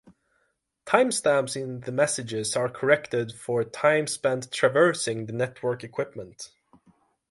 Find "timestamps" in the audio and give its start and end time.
0.87-1.55